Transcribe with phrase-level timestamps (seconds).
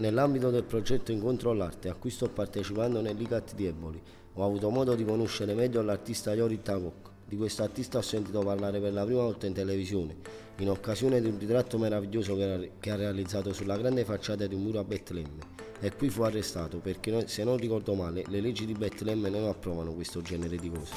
[0.00, 4.00] Nell'ambito del progetto Incontro all'Arte, a cui sto partecipando nell'ICAT di Eboli,
[4.32, 7.10] ho avuto modo di conoscere meglio l'artista Yori Tagok.
[7.26, 10.16] Di questo artista ho sentito parlare per la prima volta in televisione,
[10.56, 12.34] in occasione di un ritratto meraviglioso
[12.80, 15.58] che ha realizzato sulla grande facciata di un muro a Betlemme.
[15.80, 19.92] E qui fu arrestato perché, se non ricordo male, le leggi di Betlemme non approvano
[19.92, 20.94] questo genere di cose.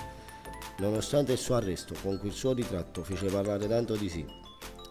[0.78, 4.26] Nonostante il suo arresto, con quel suo ritratto fece parlare tanto di sé.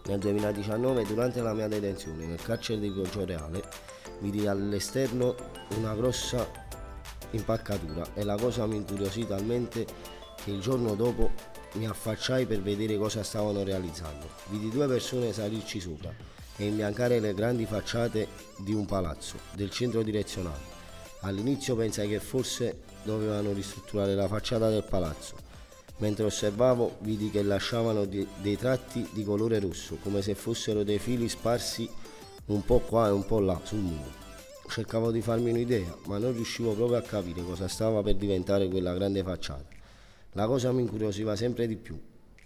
[0.05, 3.63] Nel 2019, durante la mia detenzione nel carcere di Poggio Reale,
[4.19, 5.33] vidi all'esterno
[5.77, 6.45] una grossa
[7.31, 9.85] impaccatura e la cosa mi incuriosì talmente
[10.43, 11.31] che il giorno dopo
[11.75, 14.27] mi affacciai per vedere cosa stavano realizzando.
[14.47, 16.13] Vidi due persone salirci sopra
[16.57, 20.71] e imbiancare le grandi facciate di un palazzo, del centro direzionale.
[21.21, 25.52] All'inizio pensai che forse dovevano ristrutturare la facciata del palazzo.
[25.97, 31.29] Mentre osservavo vidi che lasciavano dei tratti di colore rosso, come se fossero dei fili
[31.29, 31.87] sparsi
[32.45, 34.21] un po' qua e un po' là sul muro.
[34.67, 38.93] Cercavo di farmi un'idea, ma non riuscivo proprio a capire cosa stava per diventare quella
[38.93, 39.65] grande facciata.
[40.31, 41.99] La cosa mi incuriosiva sempre di più.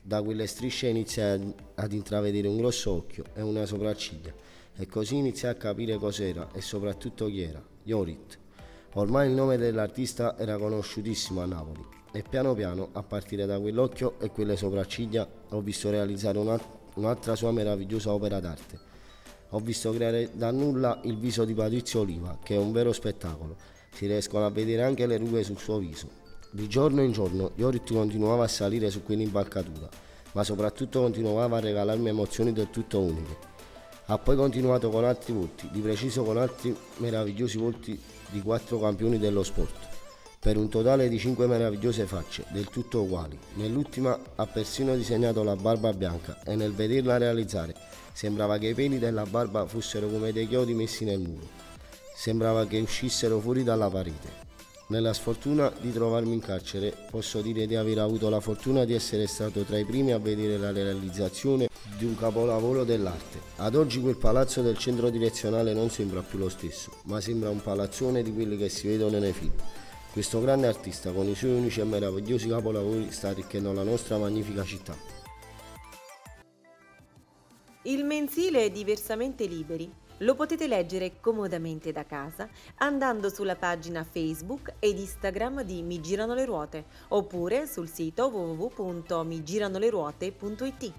[0.03, 4.33] Da quelle strisce iniziai ad intravedere un grosso occhio e una sopracciglia,
[4.75, 8.38] e così iniziai a capire cos'era e soprattutto chi era, Yorit.
[8.93, 14.19] Ormai il nome dell'artista era conosciutissimo a Napoli e piano piano, a partire da quell'occhio
[14.19, 16.38] e quelle sopracciglia, ho visto realizzare
[16.95, 18.88] un'altra sua meravigliosa opera d'arte
[19.52, 23.55] ho visto creare da nulla il viso di Patrizio Oliva, che è un vero spettacolo.
[23.94, 26.25] Si riescono a vedere anche le rughe sul suo viso.
[26.52, 29.88] Di giorno in giorno Iorit continuava a salire su quell'impalcatura,
[30.33, 33.55] ma soprattutto continuava a regalarmi emozioni del tutto uniche.
[34.08, 37.99] Ha poi continuato con altri volti, di preciso con altri meravigliosi volti
[38.30, 39.96] di quattro campioni dello sport,
[40.39, 43.38] per un totale di cinque meravigliose facce, del tutto uguali.
[43.55, 47.73] Nell'ultima ha persino disegnato la barba bianca e nel vederla realizzare
[48.17, 51.47] Sembrava che i peli della barba fossero come dei chiodi messi nel muro.
[52.15, 54.45] Sembrava che uscissero fuori dalla parete.
[54.88, 59.27] Nella sfortuna di trovarmi in carcere, posso dire di aver avuto la fortuna di essere
[59.27, 63.39] stato tra i primi a vedere la realizzazione di un capolavoro dell'arte.
[63.58, 67.61] Ad oggi quel palazzo del centro direzionale non sembra più lo stesso, ma sembra un
[67.61, 69.54] palazzone di quelli che si vedono nei film.
[70.17, 74.64] Questo grande artista con i suoi unici e meravigliosi capolavori sta arricchendo la nostra magnifica
[74.64, 74.95] città.
[77.83, 79.94] Il mensile è diversamente liberi.
[80.22, 86.34] Lo potete leggere comodamente da casa andando sulla pagina Facebook ed Instagram di Mi Girano
[86.34, 90.94] le Ruote oppure sul sito www.migiranoleruote.it.